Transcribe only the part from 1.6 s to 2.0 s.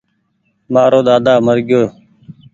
گيوٚ